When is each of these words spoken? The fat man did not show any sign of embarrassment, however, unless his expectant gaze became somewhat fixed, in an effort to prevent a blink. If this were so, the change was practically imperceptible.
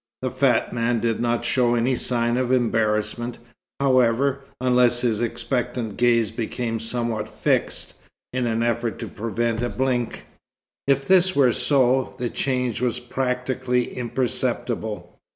The 0.23 0.31
fat 0.31 0.73
man 0.73 0.99
did 0.99 1.19
not 1.19 1.45
show 1.45 1.75
any 1.75 1.95
sign 1.95 2.35
of 2.35 2.51
embarrassment, 2.51 3.37
however, 3.79 4.39
unless 4.59 5.01
his 5.01 5.21
expectant 5.21 5.95
gaze 5.95 6.31
became 6.31 6.79
somewhat 6.79 7.29
fixed, 7.29 7.93
in 8.33 8.47
an 8.47 8.63
effort 8.63 8.97
to 8.97 9.07
prevent 9.07 9.61
a 9.61 9.69
blink. 9.69 10.25
If 10.87 11.05
this 11.05 11.35
were 11.35 11.53
so, 11.53 12.15
the 12.17 12.31
change 12.31 12.81
was 12.81 12.99
practically 12.99 13.93
imperceptible. 13.95 15.19